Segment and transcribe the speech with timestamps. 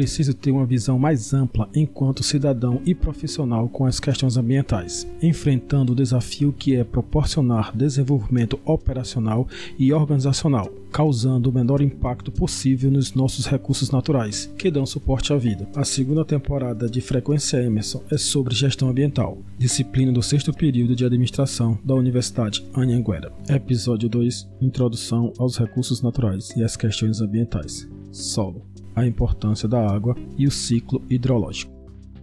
[0.00, 5.92] preciso ter uma visão mais ampla enquanto cidadão e profissional com as questões ambientais, enfrentando
[5.92, 9.46] o desafio que é proporcionar desenvolvimento operacional
[9.78, 15.36] e organizacional, causando o menor impacto possível nos nossos recursos naturais, que dão suporte à
[15.36, 15.68] vida.
[15.76, 21.04] A segunda temporada de Frequência Emerson é sobre gestão ambiental, disciplina do sexto período de
[21.04, 23.30] administração da Universidade Anhanguera.
[23.50, 27.86] Episódio 2 Introdução aos recursos naturais e as questões ambientais.
[28.10, 31.72] Solo a importância da água e o ciclo hidrológico.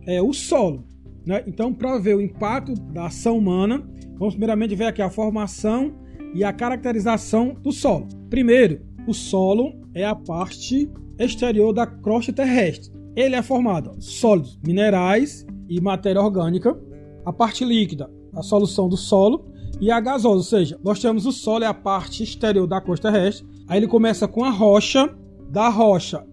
[0.05, 0.83] É o solo.
[1.25, 1.43] Né?
[1.45, 3.83] Então, para ver o impacto da ação humana,
[4.17, 5.93] vamos primeiramente ver aqui a formação
[6.33, 8.07] e a caracterização do solo.
[8.29, 12.91] Primeiro, o solo é a parte exterior da crosta terrestre.
[13.15, 16.77] Ele é formado de sólidos, minerais e matéria orgânica.
[17.25, 19.45] A parte líquida, a solução do solo,
[19.81, 23.11] e a gasosa, ou seja, nós temos o solo é a parte exterior da crosta
[23.11, 23.45] terrestre.
[23.67, 25.13] Aí ele começa com a rocha,
[25.49, 26.25] da rocha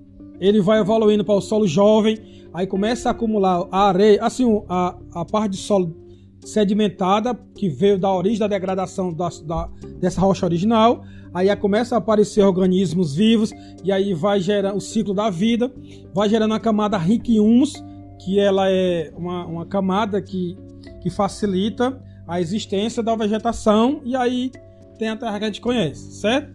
[0.44, 2.18] ele vai evoluindo para o solo jovem,
[2.52, 5.96] aí começa a acumular a areia, assim, a, a parte de solo
[6.44, 11.98] sedimentada, que veio da origem da degradação da, da, dessa rocha original, aí começa a
[11.98, 15.72] aparecer organismos vivos, e aí vai gerar o ciclo da vida,
[16.12, 17.82] vai gerando a camada rica em humus,
[18.22, 20.56] que ela é uma, uma camada que,
[21.02, 21.98] que facilita
[22.28, 24.52] a existência da vegetação, e aí
[24.98, 26.54] tem a terra que a gente conhece, certo?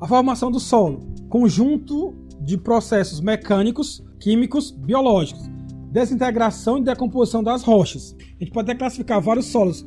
[0.00, 2.14] A formação do solo, conjunto
[2.50, 5.48] de processos mecânicos, químicos, biológicos,
[5.92, 8.16] desintegração e decomposição das rochas.
[8.18, 9.86] A gente pode até classificar vários solos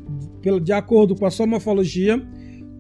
[0.61, 2.17] de acordo com a sua morfologia,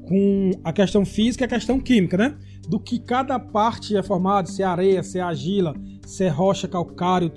[0.07, 2.37] com a questão física e a questão química, né?
[2.67, 5.73] Do que cada parte é formada, se é areia, se é argila,
[6.05, 7.31] se é rocha, calcário,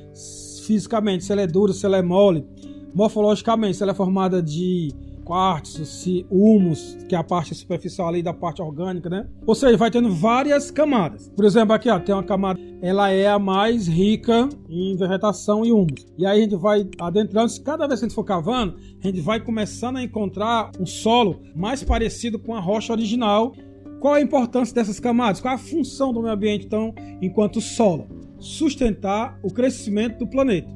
[0.64, 2.44] fisicamente, se ela é dura, se ela é mole,
[2.94, 4.92] morfologicamente, se ela é formada de
[5.26, 9.26] quartzo, se humus, que é a parte superficial ali da parte orgânica, né?
[9.44, 11.28] Ou seja, vai tendo várias camadas.
[11.34, 15.72] Por exemplo, aqui ó, tem uma camada, ela é a mais rica em vegetação e
[15.72, 16.06] humus.
[16.16, 19.20] E aí a gente vai adentrando, cada vez que a gente for cavando, a gente
[19.20, 23.52] vai começando a encontrar um solo mais parecido com a rocha original.
[23.98, 25.40] Qual a importância dessas camadas?
[25.40, 28.06] Qual a função do meio ambiente, então, enquanto solo?
[28.38, 30.68] Sustentar o crescimento do planeta.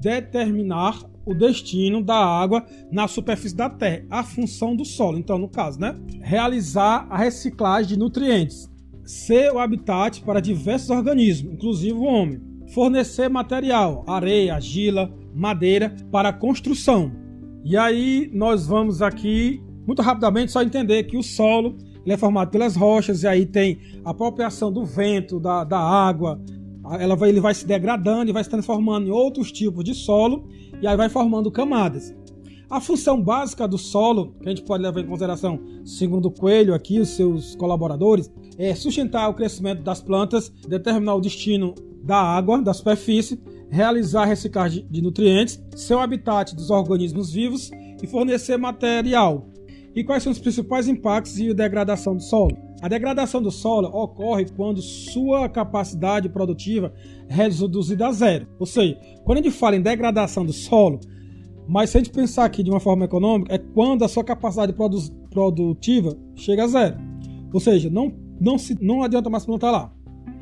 [0.00, 5.18] Determinar o destino da água na superfície da terra, a função do solo.
[5.18, 5.94] Então, no caso, né?
[6.20, 8.70] Realizar a reciclagem de nutrientes,
[9.04, 12.40] ser o habitat para diversos organismos, inclusive o homem.
[12.72, 17.12] Fornecer material, areia, argila, madeira para construção.
[17.64, 22.50] E aí nós vamos aqui muito rapidamente só entender que o solo ele é formado
[22.50, 26.38] pelas rochas e aí tem a apropriação do vento, da, da água,
[27.00, 30.46] ela vai, ele vai se degradando e vai se transformando em outros tipos de solo
[30.84, 32.14] e aí vai formando camadas.
[32.68, 36.74] A função básica do solo, que a gente pode levar em consideração, segundo o Coelho
[36.74, 42.60] aqui, os seus colaboradores, é sustentar o crescimento das plantas, determinar o destino da água,
[42.60, 43.40] da superfície,
[43.70, 47.70] realizar a reciclagem de nutrientes, ser o habitat dos organismos vivos
[48.02, 49.48] e fornecer material.
[49.94, 52.58] E quais são os principais impactos e degradação do solo?
[52.84, 56.92] A degradação do solo ocorre quando sua capacidade produtiva
[57.30, 58.46] é reduzida a zero.
[58.58, 61.00] Ou seja, quando a gente fala em degradação do solo,
[61.66, 64.74] mas se a gente pensar aqui de uma forma econômica, é quando a sua capacidade
[64.74, 64.98] produ
[65.30, 66.98] produtiva chega a zero.
[67.54, 69.90] Ou seja, não, não, se, não adianta mais plantar lá.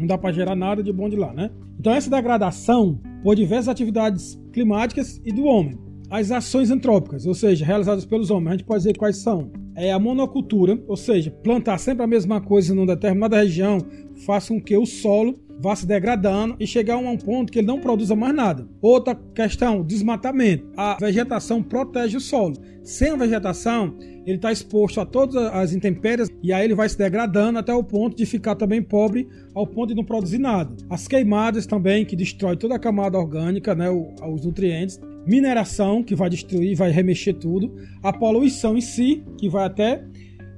[0.00, 1.48] Não dá para gerar nada de bom de lá, né?
[1.78, 5.78] Então, essa degradação por diversas atividades climáticas e do homem.
[6.10, 9.92] As ações antrópicas, ou seja, realizadas pelos homens, a gente pode dizer quais são é
[9.92, 13.78] a monocultura, ou seja, plantar sempre a mesma coisa numa determinada região
[14.24, 17.66] faz com que o solo vá se degradando e chegar a um ponto que ele
[17.66, 18.66] não produza mais nada.
[18.80, 20.66] Outra questão, desmatamento.
[20.76, 22.56] A vegetação protege o solo.
[22.82, 23.96] Sem a vegetação,
[24.26, 27.84] ele está exposto a todas as intempéries e aí ele vai se degradando até o
[27.84, 30.74] ponto de ficar também pobre, ao ponto de não produzir nada.
[30.90, 36.28] As queimadas também, que destrói toda a camada orgânica, né, os nutrientes, mineração, que vai
[36.28, 37.72] destruir, vai remexer tudo,
[38.02, 40.04] a poluição em si, que vai até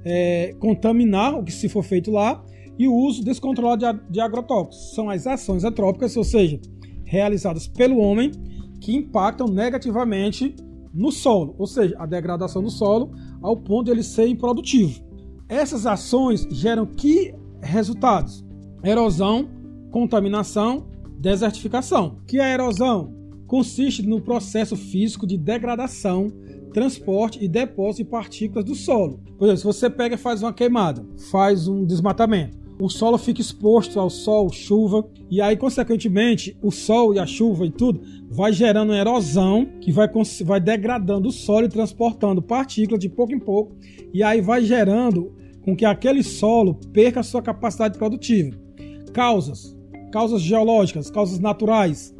[0.03, 2.43] é, contaminar o que se for feito lá,
[2.77, 4.93] e o uso descontrolado de, agrotóxicos.
[4.93, 6.59] São as ações antrópicas, ou seja,
[7.03, 8.31] realizadas pelo homem,
[8.81, 10.55] que impactam negativamente
[10.93, 13.11] no solo, ou seja, a degradação do solo
[13.41, 15.03] ao ponto de ele ser improdutivo.
[15.47, 18.43] Essas ações geram que resultados?
[18.83, 19.49] Erosão,
[19.91, 20.87] contaminação,
[21.19, 22.19] desertificação.
[22.27, 23.15] Que é a erosão?
[23.47, 26.31] consiste no processo físico de degradação,
[26.73, 29.19] transporte e depósito de partículas do solo.
[29.37, 33.41] Por exemplo, se você pega e faz uma queimada, faz um desmatamento, o solo fica
[33.41, 38.51] exposto ao sol, chuva, e aí, consequentemente, o sol e a chuva e tudo vai
[38.51, 40.09] gerando erosão que vai,
[40.43, 43.75] vai degradando o solo e transportando partículas de pouco em pouco,
[44.13, 45.33] e aí vai gerando
[45.63, 48.55] com que aquele solo perca a sua capacidade produtiva.
[49.13, 49.75] Causas:
[50.11, 52.13] causas geológicas, causas naturais,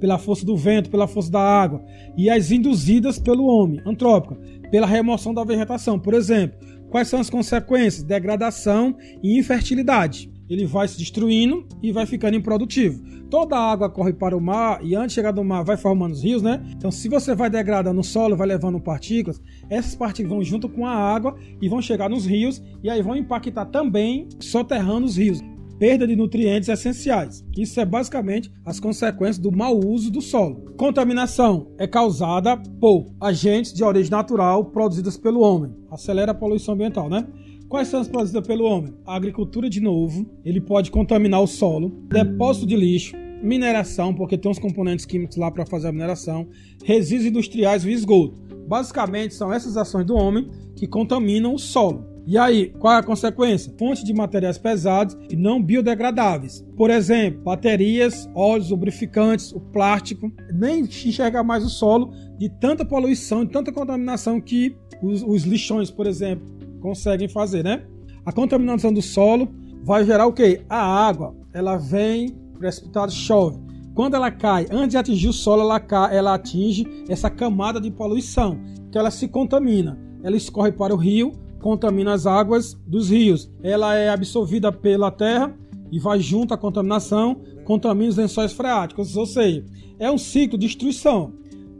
[0.00, 1.82] pela força do vento, pela força da água,
[2.16, 4.36] e as induzidas pelo homem, antrópica,
[4.70, 5.98] pela remoção da vegetação.
[5.98, 6.58] Por exemplo,
[6.90, 8.02] quais são as consequências?
[8.02, 10.30] Degradação e infertilidade.
[10.48, 13.00] Ele vai se destruindo e vai ficando improdutivo.
[13.30, 16.12] Toda a água corre para o mar e antes de chegar no mar vai formando
[16.12, 16.60] os rios, né?
[16.76, 19.40] Então, se você vai degradando o solo, vai levando partículas,
[19.70, 23.14] essas partículas vão junto com a água e vão chegar nos rios e aí vão
[23.14, 25.40] impactar também soterrando os rios
[25.80, 27.42] perda de nutrientes essenciais.
[27.56, 30.74] Isso é basicamente as consequências do mau uso do solo.
[30.76, 35.74] Contaminação é causada por agentes de origem natural produzidos pelo homem.
[35.90, 37.26] Acelera a poluição ambiental, né?
[37.66, 38.92] Quais são as produzidas pelo homem?
[39.06, 44.50] A agricultura, de novo, ele pode contaminar o solo, depósito de lixo, mineração, porque tem
[44.50, 46.46] uns componentes químicos lá para fazer a mineração,
[46.84, 48.38] resíduos industriais e esgoto.
[48.68, 52.04] Basicamente, são essas ações do homem que contaminam o solo.
[52.30, 53.74] E aí, qual é a consequência?
[53.76, 56.64] Fonte de materiais pesados e não biodegradáveis.
[56.76, 60.32] Por exemplo, baterias, óleos, lubrificantes, o plástico.
[60.54, 65.90] Nem enxerga mais o solo de tanta poluição, de tanta contaminação que os, os lixões,
[65.90, 66.46] por exemplo,
[66.80, 67.82] conseguem fazer, né?
[68.24, 69.48] A contaminação do solo
[69.82, 70.62] vai gerar o quê?
[70.68, 73.58] A água, ela vem precipitado, chove.
[73.92, 77.90] Quando ela cai, antes de atingir o solo, ela, cai, ela atinge essa camada de
[77.90, 78.56] poluição,
[78.92, 79.98] que ela se contamina.
[80.22, 83.50] Ela escorre para o rio, contamina as águas dos rios.
[83.62, 85.56] Ela é absorvida pela terra
[85.92, 89.64] e vai junto à contaminação, contamina os lençóis freáticos, ou seja,
[89.98, 91.32] é um ciclo de destruição.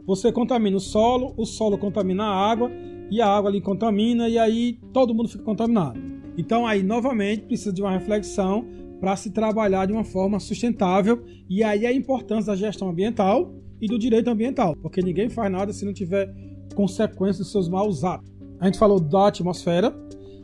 [0.05, 2.71] Você contamina o solo, o solo contamina a água
[3.09, 5.99] e a água ali contamina e aí todo mundo fica contaminado.
[6.37, 8.65] Então aí novamente precisa de uma reflexão
[8.99, 13.87] para se trabalhar de uma forma sustentável e aí a importância da gestão ambiental e
[13.87, 16.31] do direito ambiental, porque ninguém faz nada se não tiver
[16.75, 18.30] consequências dos seus maus atos
[18.61, 19.93] a gente falou da atmosfera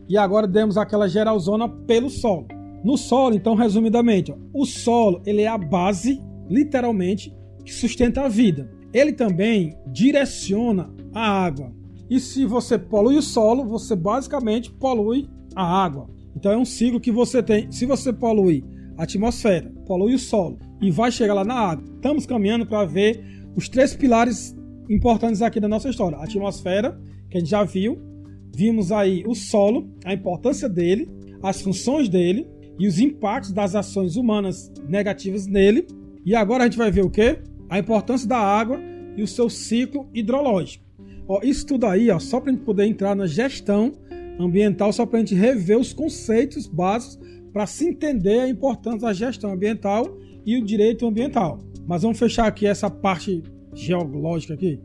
[0.10, 2.48] e agora demos aquela geralzona pelo solo.
[2.84, 7.34] No solo, então, resumidamente, ó, o solo ele é a base, literalmente,
[7.64, 8.72] que sustenta a vida.
[8.92, 11.72] Ele também direciona a água.
[12.10, 16.10] E se você polui o solo, você basicamente polui a água.
[16.36, 17.72] Então é um ciclo que você tem.
[17.72, 18.64] Se você polui
[18.98, 23.24] a atmosfera, polui o solo e vai chegar lá na água, estamos caminhando para ver
[23.56, 24.56] os três pilares
[24.90, 27.00] importantes aqui da nossa história: a atmosfera,
[27.30, 28.07] que a gente já viu,
[28.56, 31.10] vimos aí o solo, a importância dele,
[31.42, 32.48] as funções dele
[32.80, 35.88] e os impactos das ações humanas negativas nele.
[36.26, 37.40] E agora a gente vai ver o que?
[37.70, 38.80] A importância da água
[39.16, 40.86] e o seu ciclo hidrológico.
[41.28, 43.92] Ó, isso tudo aí, ó, só para a gente poder entrar na gestão
[44.40, 47.20] ambiental, só para a gente rever os conceitos básicos
[47.52, 50.06] para se entender a importância da gestão ambiental
[50.46, 51.60] e o direito ambiental.
[51.86, 53.42] Mas vamos fechar aqui essa parte
[53.74, 54.80] geológica aqui.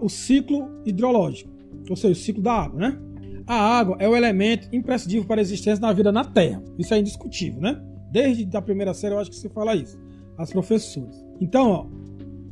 [0.00, 1.50] O ciclo hidrológico,
[1.88, 2.98] ou seja, o ciclo da água, né?
[3.46, 6.62] A água é o elemento imprescindível para a existência da vida na Terra.
[6.78, 7.80] Isso é indiscutível, né?
[8.10, 9.98] Desde a primeira série eu acho que se fala isso.
[10.36, 11.24] As professoras.
[11.40, 11.86] Então, ó,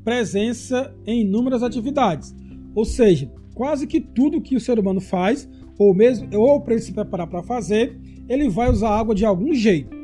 [0.02, 2.34] presença em inúmeras atividades.
[2.74, 5.48] Ou seja, quase que tudo que o ser humano faz,
[5.78, 7.98] ou mesmo ou para se preparar para fazer,
[8.28, 9.94] ele vai usar água de algum jeito.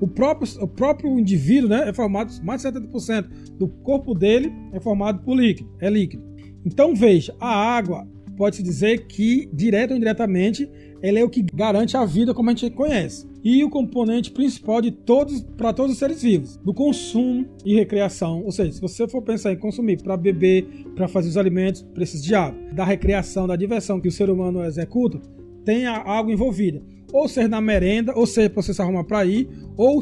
[0.00, 4.80] O próprio, o próprio indivíduo né, é formado, mais de 70% do corpo dele é
[4.80, 6.22] formado por líquido, é líquido.
[6.64, 10.68] Então veja, a água pode-se dizer que, direto ou indiretamente,
[11.02, 13.28] ela é o que garante a vida como a gente conhece.
[13.42, 18.42] E o componente principal de todos, para todos os seres vivos, do consumo e recreação.
[18.42, 20.64] Ou seja, se você for pensar em consumir para beber,
[20.94, 22.58] para fazer os alimentos, precisa de água.
[22.72, 25.20] Da recreação, da diversão que o ser humano executa,
[25.62, 26.82] tem a água envolvida.
[27.12, 30.00] Ou seja, na merenda, ou seja, para você se arrumar para ir, ou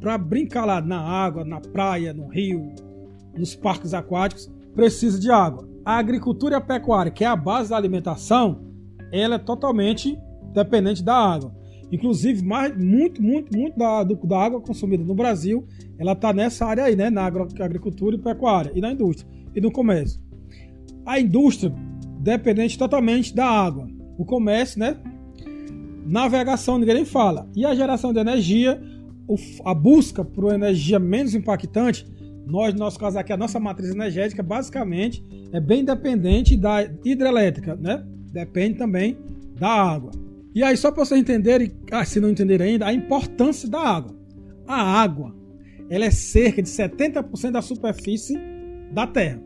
[0.00, 2.72] para brincar lá na água, na praia, no rio,
[3.36, 7.70] nos parques aquáticos, precisa de água a agricultura e a pecuária, que é a base
[7.70, 8.62] da alimentação,
[9.12, 10.18] ela é totalmente
[10.52, 11.54] dependente da água.
[11.90, 15.66] Inclusive, mais, muito, muito, muito da, do, da água consumida no Brasil,
[15.98, 17.10] ela está nessa área aí, né?
[17.10, 20.22] Na agricultura e pecuária, e na indústria, e no comércio.
[21.04, 21.74] A indústria
[22.20, 23.88] dependente totalmente da água.
[24.16, 24.96] O comércio, né?
[26.06, 27.48] Navegação, ninguém nem fala.
[27.56, 28.80] E a geração de energia,
[29.64, 32.06] a busca por energia menos impactante,
[32.46, 37.76] nós, no nosso caso aqui, a nossa matriz energética basicamente é bem dependente da hidrelétrica,
[37.76, 38.04] né?
[38.32, 39.16] Depende também
[39.58, 40.12] da água.
[40.54, 44.16] E aí, só para vocês entenderem, ah, se não entenderem ainda, a importância da água.
[44.66, 45.34] A água,
[45.88, 48.36] ela é cerca de 70% da superfície
[48.92, 49.40] da Terra.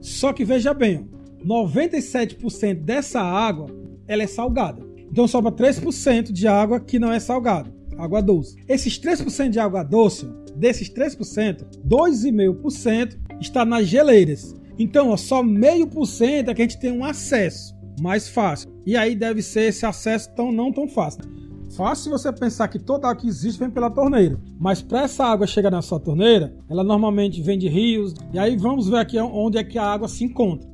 [0.00, 1.08] Só que veja bem,
[1.44, 3.66] 97% dessa água,
[4.06, 4.82] ela é salgada.
[5.10, 8.56] Então sobra 3% de água que não é salgada, água doce.
[8.68, 10.26] Esses 3% de água doce
[10.56, 14.54] desses 3%, 2,5% está nas geleiras.
[14.78, 18.70] Então, ó, só meio por cento é que a gente tem um acesso mais fácil.
[18.84, 21.22] E aí deve ser esse acesso tão não tão fácil.
[21.76, 24.38] fácil você pensar que toda água que existe vem pela torneira.
[24.58, 28.14] Mas para essa água chegar na sua torneira, ela normalmente vem de rios.
[28.32, 30.68] E aí vamos ver aqui onde é que a água se encontra.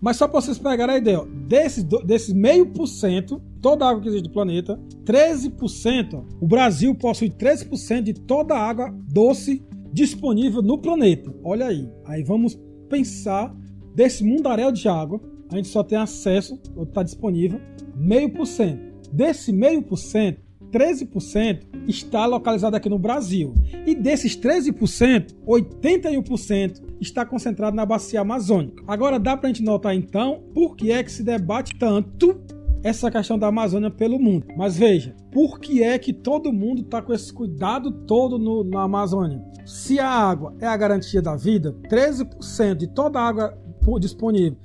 [0.00, 4.00] Mas só para vocês pegarem a ideia, ó, desses, meio por cento, toda a água
[4.00, 9.66] que existe no planeta, 13%, ó, o Brasil possui 13% de toda a água doce
[9.92, 11.34] disponível no planeta.
[11.42, 11.90] Olha aí.
[12.04, 12.56] Aí vamos
[12.88, 13.54] pensar
[13.94, 17.60] desse mundaréu de água, a gente só tem acesso, ou está disponível,
[17.96, 18.88] meio por cento.
[19.12, 20.40] Desse meio por cento,
[20.70, 23.54] 13% está localizado aqui no Brasil.
[23.86, 28.82] E desses 13%, 81% está concentrado na bacia amazônica.
[28.86, 32.40] Agora dá para a gente notar então por que é que se debate tanto
[32.82, 34.46] essa questão da Amazônia pelo mundo.
[34.56, 38.82] Mas veja, por que é que todo mundo está com esse cuidado todo no, na
[38.82, 39.42] Amazônia?
[39.64, 43.58] Se a água é a garantia da vida, 13% de toda a água
[43.98, 44.58] disponível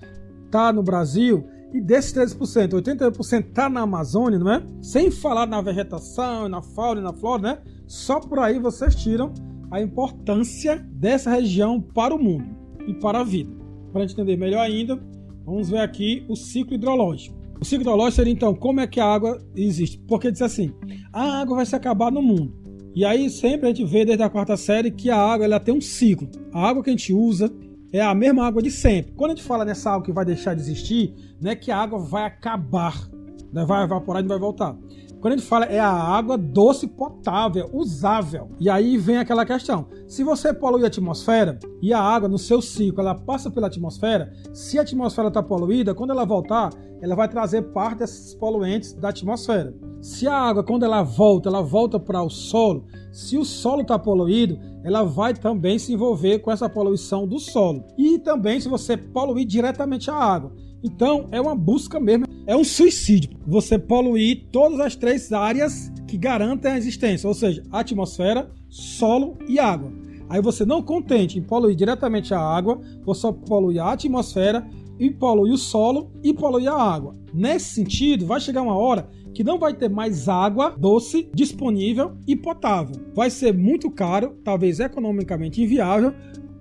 [0.46, 4.64] está no Brasil, e desses 13%, 81% está na Amazônia, não é?
[4.82, 7.58] Sem falar na vegetação, na fauna e na flora, né?
[7.88, 9.34] Só por aí vocês tiram
[9.72, 12.46] a importância dessa região para o mundo
[12.88, 13.52] e para a vida.
[13.92, 15.00] Para entender melhor ainda,
[15.44, 17.43] vamos ver aqui o ciclo hidrológico.
[17.64, 19.98] O ciclo hidrológico seria então como é que a água existe.
[20.06, 20.74] Porque diz assim:
[21.14, 22.54] a água vai se acabar no mundo.
[22.94, 25.74] E aí sempre a gente vê desde a quarta série que a água ela tem
[25.74, 26.28] um ciclo.
[26.52, 27.50] A água que a gente usa,
[27.94, 29.14] é a mesma água de sempre.
[29.14, 31.78] Quando a gente fala nessa água que vai deixar de existir, não é que a
[31.78, 33.10] água vai acabar?
[33.54, 34.76] Vai evaporar e não vai voltar.
[35.24, 38.50] Quando a gente fala é a água doce potável, usável.
[38.60, 42.62] E aí vem aquela questão: se você polui a atmosfera e a água no seu
[42.62, 47.30] ciclo ela passa pela atmosfera, se a atmosfera está poluída, quando ela voltar, ela vai
[47.30, 49.74] trazer parte desses poluentes da atmosfera.
[50.02, 53.98] Se a água, quando ela volta, ela volta para o solo, se o solo está
[53.98, 57.86] poluído, ela vai também se envolver com essa poluição do solo.
[57.98, 60.52] E também se você poluir diretamente a água.
[60.84, 63.32] Então é uma busca mesmo, é um suicídio.
[63.48, 69.58] Você poluir todas as três áreas que garantem a existência, ou seja, atmosfera, solo e
[69.60, 69.92] água.
[70.30, 74.68] Aí você não contente em poluir diretamente a água, você polui a atmosfera
[75.00, 77.16] e polui o solo e polui a água.
[77.34, 82.36] Nesse sentido, vai chegar uma hora que não vai ter mais água doce disponível e
[82.36, 82.96] potável.
[83.16, 86.14] Vai ser muito caro, talvez economicamente inviável,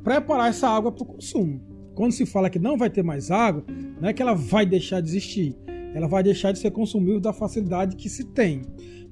[0.02, 1.72] preparar essa água para o consumo.
[1.95, 3.65] Quando se fala que não vai ter mais água,
[4.01, 5.55] não é que ela vai deixar de existir,
[5.95, 8.63] ela vai deixar de ser consumível da facilidade que se tem.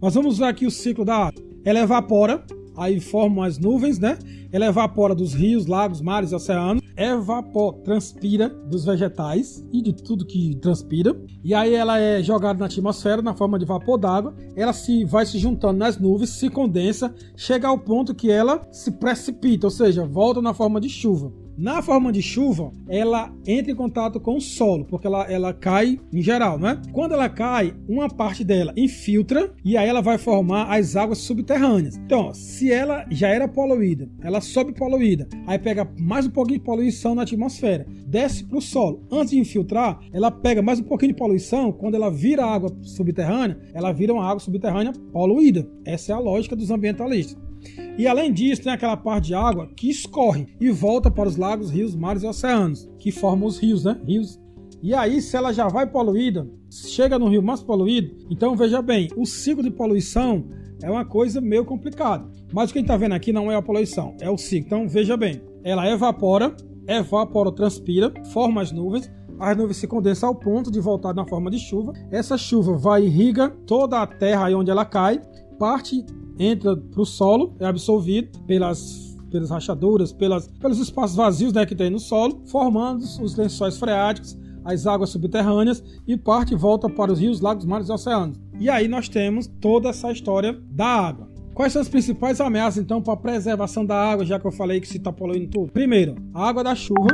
[0.00, 1.42] Nós vamos ver aqui o ciclo da água.
[1.64, 2.42] Ela evapora,
[2.76, 4.18] aí formam as nuvens, né?
[4.50, 11.14] Ela evapora dos rios, lagos, mares oceanos, evapotranspira dos vegetais e de tudo que transpira.
[11.44, 14.34] E aí ela é jogada na atmosfera na forma de vapor d'água.
[14.56, 18.92] Ela se vai se juntando nas nuvens, se condensa, chega ao ponto que ela se
[18.92, 21.30] precipita, ou seja, volta na forma de chuva.
[21.60, 26.00] Na forma de chuva, ela entra em contato com o solo, porque ela, ela cai
[26.10, 26.80] em geral, não é?
[26.90, 31.98] Quando ela cai, uma parte dela infiltra e aí ela vai formar as águas subterrâneas.
[31.98, 36.64] Então, se ela já era poluída, ela sobe poluída, aí pega mais um pouquinho de
[36.64, 39.06] poluição na atmosfera, desce para o solo.
[39.12, 43.60] Antes de infiltrar, ela pega mais um pouquinho de poluição, quando ela vira água subterrânea,
[43.74, 45.70] ela vira uma água subterrânea poluída.
[45.84, 47.49] Essa é a lógica dos ambientalistas.
[47.98, 51.70] E além disso, tem aquela parte de água que escorre e volta para os lagos,
[51.70, 54.00] rios, mares e oceanos, que formam os rios, né?
[54.06, 54.40] Rios.
[54.82, 59.08] E aí, se ela já vai poluída, chega no rio mais poluído, então veja bem,
[59.16, 60.46] o ciclo de poluição
[60.82, 62.26] é uma coisa meio complicada.
[62.52, 64.66] Mas o que a gente está vendo aqui não é a poluição, é o ciclo.
[64.66, 66.56] Então veja bem, ela evapora,
[66.88, 71.50] evapora, transpira, forma as nuvens, as nuvens se condensam ao ponto de voltar na forma
[71.50, 71.92] de chuva.
[72.10, 75.20] Essa chuva vai irriga toda a terra aí onde ela cai,
[75.58, 76.04] parte
[76.40, 81.74] entra para o solo, é absorvido pelas pelas rachaduras, pelas, pelos espaços vazios né, que
[81.74, 87.12] tem no solo, formando os lençóis freáticos, as águas subterrâneas e parte e volta para
[87.12, 88.38] os rios, lagos, mares e oceanos.
[88.58, 91.30] E aí nós temos toda essa história da água.
[91.54, 94.80] Quais são as principais ameaças, então, para a preservação da água, já que eu falei
[94.80, 95.72] que se está poluindo tudo?
[95.72, 97.08] Primeiro, a água da chuva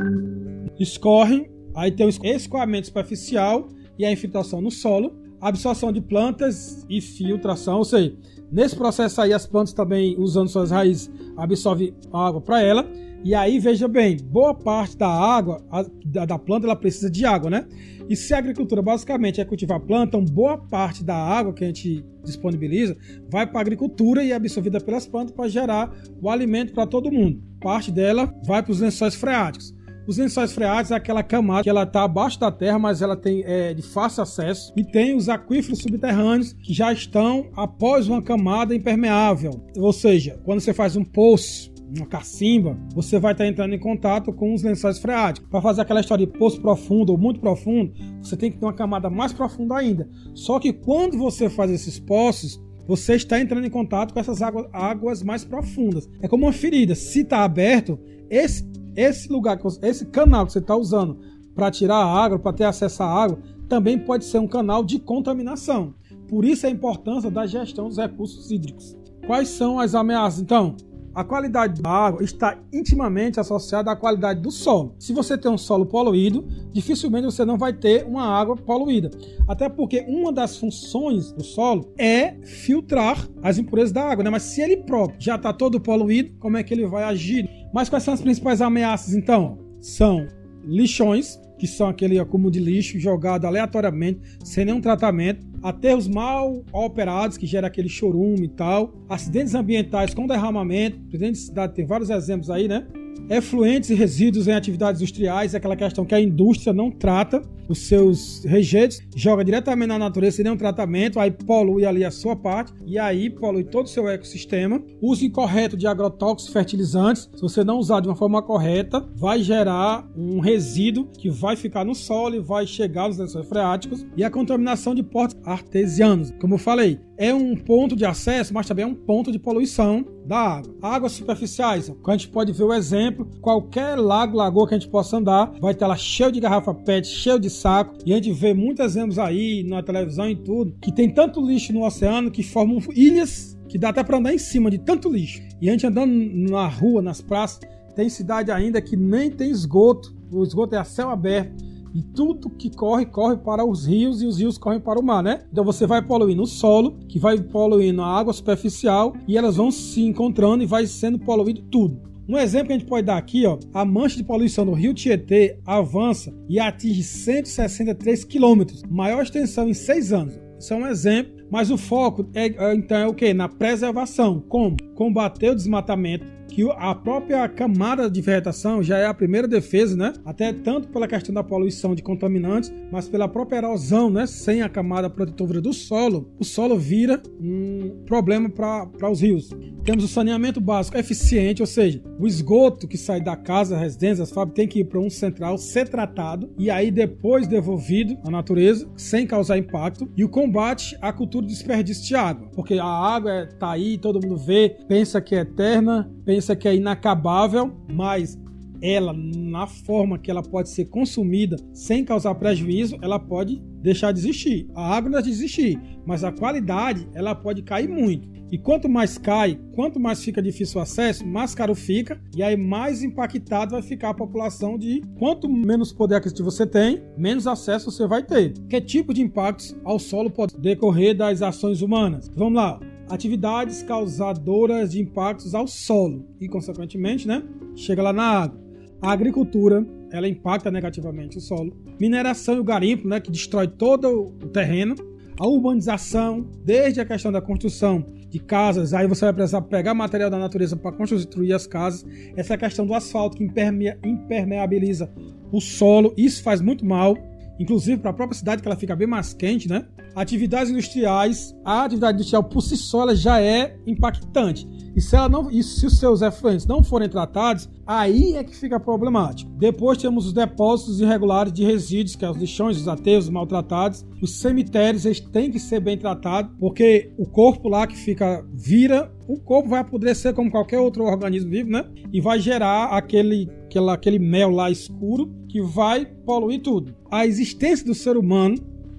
[0.78, 3.68] escorre, aí tem o escoamento superficial
[3.99, 8.16] e a infiltração no solo, absorção de plantas e filtração, ou seja,
[8.50, 12.88] Nesse processo aí, as plantas também, usando suas raízes, absorvem água para ela.
[13.24, 15.84] E aí, veja bem, boa parte da água, a,
[16.26, 17.66] da, planta, ela precisa de água, né?
[18.08, 21.66] E se a agricultura basicamente é cultivar planta, então boa parte da água que a
[21.66, 22.96] gente disponibiliza
[23.28, 27.10] vai para a agricultura e é absorvida pelas plantas para gerar o alimento para todo
[27.10, 27.42] mundo.
[27.60, 29.74] Parte dela vai para os lençóis freáticos.
[30.06, 33.42] Os lençóis freáticos é aquela camada que ela está abaixo da terra, mas ela tem
[33.44, 34.72] é, de fácil acesso.
[34.76, 39.60] E tem os aquíferos subterrâneos que já estão após uma camada impermeável.
[39.76, 44.32] Ou seja, quando você faz um poço, uma cacimba, você vai estar entrando em contato
[44.32, 45.50] com os lençóis freáticos.
[45.50, 48.72] Para fazer aquela história de poço profundo ou muito profundo, você tem que ter uma
[48.72, 50.08] camada mais profunda ainda.
[50.34, 54.66] Só que quando você faz esses poços, você está entrando em contato com essas águas,
[54.72, 56.08] águas mais profundas.
[56.22, 56.94] É como uma ferida.
[56.94, 57.98] Se está aberto,
[58.30, 58.64] esse,
[58.96, 61.18] esse lugar, esse canal que você está usando
[61.54, 63.38] para tirar a água, para ter acesso à água,
[63.68, 65.94] também pode ser um canal de contaminação.
[66.28, 68.96] Por isso a importância da gestão dos recursos hídricos.
[69.26, 70.40] Quais são as ameaças?
[70.40, 70.76] Então,
[71.16, 74.94] a qualidade da água está intimamente associada à qualidade do solo.
[74.99, 79.11] Se você tem um solo poluído, dificilmente você não vai ter uma água poluída.
[79.49, 84.28] Até porque uma das funções do solo é filtrar as impurezas da água, né?
[84.28, 87.49] Mas se ele próprio já está todo poluído, como é que ele vai agir?
[87.73, 89.58] Mas quais são as principais ameaças então?
[89.80, 90.26] São
[90.62, 97.36] lixões, que são aquele acúmulo de lixo jogado aleatoriamente, sem nenhum tratamento, aterros mal operados,
[97.36, 102.10] que gera aquele chorume e tal, acidentes ambientais com derramamento, presidente de cidade tem vários
[102.10, 102.86] exemplos aí, né?
[103.28, 107.78] Efluentes e resíduos em atividades industriais, é aquela questão que a indústria não trata os
[107.87, 112.73] seus rejeitos, joga diretamente na natureza sem nenhum tratamento, aí polui ali a sua parte
[112.85, 114.82] e aí polui todo o seu ecossistema.
[115.00, 120.08] Uso incorreto de agrotóxicos fertilizantes, se você não usar de uma forma correta, vai gerar
[120.16, 124.30] um resíduo que vai ficar no solo e vai chegar nos lençóis freáticos e a
[124.30, 126.32] contaminação de portos artesianos.
[126.40, 130.04] Como eu falei, é um ponto de acesso, mas também é um ponto de poluição
[130.26, 130.75] da água.
[130.82, 135.16] Águas superficiais, a gente pode ver o exemplo, qualquer lago, lagoa que a gente possa
[135.16, 138.54] andar, vai ter lá cheio de garrafa PET, cheio de saco, e a gente vê
[138.54, 142.78] muitos exemplos aí na televisão e tudo, que tem tanto lixo no oceano que formam
[142.94, 145.42] ilhas que dá até para andar em cima de tanto lixo.
[145.60, 146.12] E a gente andando
[146.50, 147.60] na rua, nas praças,
[147.94, 152.50] tem cidade ainda que nem tem esgoto, o esgoto é a céu aberto e tudo
[152.50, 155.46] que corre, corre para os rios e os rios correm para o mar, né?
[155.50, 159.70] Então você vai poluindo o solo, que vai poluindo a água superficial e elas vão
[159.70, 161.99] se encontrando e vai sendo poluído tudo.
[162.28, 164.93] Um exemplo que a gente pode dar aqui, ó, a mancha de poluição do rio
[164.93, 170.36] Tietê avança e atinge 163 quilômetros, maior extensão em seis anos.
[170.58, 173.32] Isso é um exemplo, mas o foco é, é então é o que?
[173.32, 174.41] Na preservação.
[174.49, 174.76] Como?
[174.97, 180.13] Combater o desmatamento, que a própria camada de vegetação já é a primeira defesa, né?
[180.25, 184.26] Até tanto pela questão da poluição de contaminantes, mas pela própria erosão, né?
[184.26, 189.50] Sem a camada protetora do solo, o solo vira um problema para os rios.
[189.85, 194.30] Temos o saneamento básico eficiente, ou seja, o esgoto que sai da casa, residência, das
[194.30, 198.89] fábricas, tem que ir para um central ser tratado e aí depois devolvido à natureza
[198.97, 200.09] sem causar impacto.
[200.17, 204.21] E o combate à cultura do desperdício de água, porque a água está aí, todo
[204.21, 208.38] mundo vê, pensa que é eterna, pensa que é inacabável, mas
[208.80, 214.20] ela, na forma que ela pode ser consumida sem causar prejuízo, ela pode deixar de
[214.20, 214.68] existir.
[214.75, 218.36] A água não vai existir, mas a qualidade ela pode cair muito.
[218.50, 222.56] E quanto mais cai, quanto mais fica difícil o acesso, mais caro fica, e aí
[222.56, 227.90] mais impactado vai ficar a população de quanto menos poder aquisitivo você tem, menos acesso
[227.90, 228.52] você vai ter.
[228.68, 232.30] Que tipo de impactos ao solo pode decorrer das ações humanas?
[232.36, 237.42] Vamos lá atividades causadoras de impactos ao solo e, consequentemente, né,
[237.75, 238.60] chega lá na água.
[239.00, 241.76] A agricultura, ela impacta negativamente o solo.
[242.00, 244.95] Mineração e o garimpo, né, que destrói todo o terreno.
[245.38, 250.30] A urbanização, desde a questão da construção de casas, aí você vai precisar pegar material
[250.30, 252.06] da natureza para construir as casas.
[252.34, 255.10] Essa questão do asfalto que impermeabiliza
[255.52, 257.16] o solo, isso faz muito mal
[257.58, 259.86] inclusive para a própria cidade, que ela fica bem mais quente, né?
[260.14, 264.66] Atividades industriais, a atividade industrial por si só ela já é impactante.
[264.97, 268.56] E se, ela não, e se os seus efluentes não forem tratados, aí é que
[268.56, 269.50] fica problemático.
[269.58, 274.06] Depois temos os depósitos irregulares de resíduos, que é os lixões, os aterros maltratados.
[274.23, 279.12] Os cemitérios eles têm que ser bem tratados, porque o corpo lá que fica vira,
[279.28, 281.84] o corpo vai apodrecer como qualquer outro organismo vivo, né?
[282.12, 286.95] E vai gerar aquele, aquela, aquele mel lá escuro que vai poluir tudo.
[287.10, 288.56] A existência do ser humano,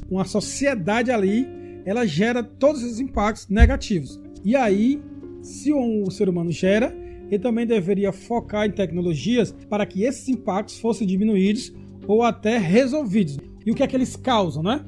[0.09, 1.47] uma sociedade ali,
[1.85, 4.19] ela gera todos esses impactos negativos.
[4.43, 5.01] E aí
[5.47, 6.93] se um ser humano gera,
[7.29, 11.73] ele também deveria focar em tecnologias para que esses impactos fossem diminuídos
[12.07, 13.37] ou até resolvidos.
[13.65, 14.83] E o que é que eles causam, né?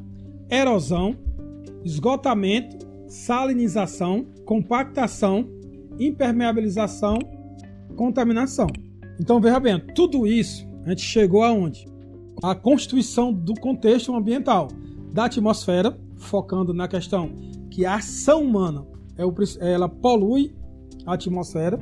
[0.49, 1.15] Erosão,
[1.83, 2.78] esgotamento,
[3.09, 5.49] salinização, compactação,
[5.99, 7.17] impermeabilização,
[7.95, 8.67] contaminação.
[9.19, 11.85] Então veja bem, tudo isso a gente chegou aonde?
[12.41, 14.69] A constituição do contexto ambiental
[15.11, 17.33] da atmosfera, focando na questão
[17.69, 18.85] que a ação humana
[19.17, 20.55] é ela polui
[21.05, 21.77] a atmosfera.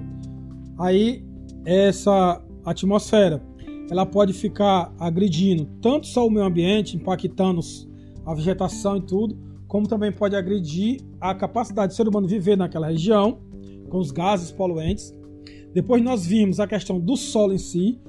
[0.79, 1.23] Aí
[1.65, 3.43] essa atmosfera
[3.89, 7.61] ela pode ficar agredindo tanto só o meio ambiente, impactando
[8.25, 12.87] a vegetação e tudo, como também pode agredir a capacidade do ser humano viver naquela
[12.87, 13.39] região
[13.89, 15.13] com os gases poluentes.
[15.73, 17.99] Depois nós vimos a questão do solo em si,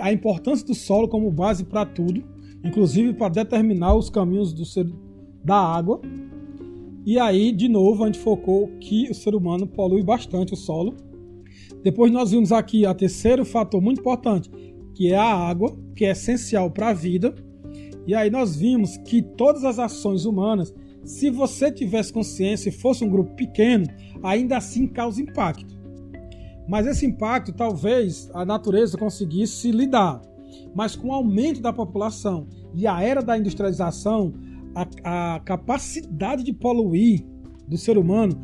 [0.00, 2.22] a importância do solo como base para tudo,
[2.64, 4.86] inclusive para determinar os caminhos do ser,
[5.42, 6.00] da água.
[7.06, 10.94] E aí, de novo, a gente focou que o ser humano polui bastante o solo.
[11.82, 14.50] Depois nós vimos aqui o terceiro fator muito importante,
[14.94, 17.34] que é a água, que é essencial para a vida.
[18.06, 20.74] E aí nós vimos que todas as ações humanas,
[21.04, 23.86] se você tivesse consciência e fosse um grupo pequeno,
[24.22, 25.74] ainda assim causa impacto.
[26.68, 30.20] Mas esse impacto talvez a natureza conseguisse lidar.
[30.74, 34.32] Mas com o aumento da população e a era da industrialização,
[34.74, 37.24] a, a capacidade de poluir
[37.68, 38.38] do ser humano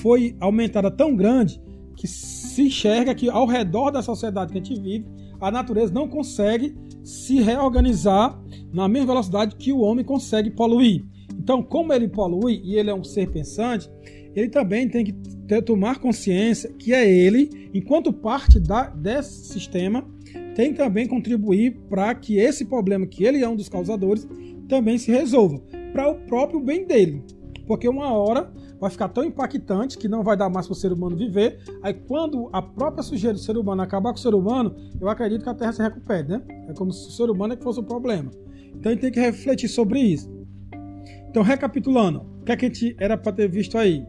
[0.00, 1.60] foi aumentada tão grande
[1.96, 5.06] que se enxerga que ao redor da sociedade que a gente vive,
[5.40, 8.40] a natureza não consegue se reorganizar
[8.72, 11.04] na mesma velocidade que o homem consegue poluir.
[11.44, 13.90] Então, como ele polui e ele é um ser pensante,
[14.34, 15.12] ele também tem que
[15.46, 20.08] ter, tomar consciência que é ele, enquanto parte da, desse sistema,
[20.56, 24.26] tem também contribuir para que esse problema, que ele é um dos causadores,
[24.70, 25.60] também se resolva
[25.92, 27.22] para o próprio bem dele.
[27.66, 30.92] Porque uma hora vai ficar tão impactante que não vai dar mais para o ser
[30.94, 31.58] humano viver.
[31.82, 35.42] Aí, quando a própria sujeira do ser humano acabar com o ser humano, eu acredito
[35.42, 36.42] que a Terra se recupere, né?
[36.68, 38.30] É como se o ser humano é que fosse o problema.
[38.74, 40.43] Então, a gente tem que refletir sobre isso.
[41.34, 44.06] Então, recapitulando, o que, é que a gente era para ter visto aí?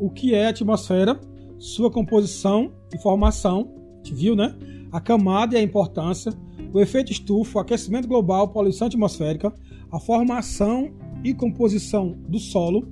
[0.00, 1.20] O que é a atmosfera,
[1.56, 4.52] sua composição e formação, a gente viu, né?
[4.90, 6.32] A camada e a importância,
[6.72, 9.54] o efeito estufa, o aquecimento global, poluição atmosférica,
[9.92, 10.90] a formação
[11.22, 12.88] e composição do solo,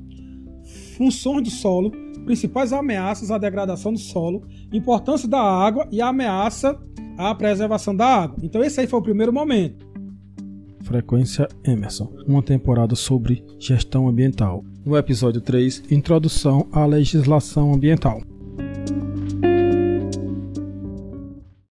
[0.96, 1.90] funções do solo,
[2.24, 6.80] principais ameaças à degradação do solo, importância da água e a ameaça
[7.18, 8.36] à preservação da água.
[8.44, 9.91] Então esse aí foi o primeiro momento.
[10.92, 14.62] Frequência Emerson, uma temporada sobre gestão ambiental.
[14.84, 18.20] No episódio 3, Introdução à legislação ambiental.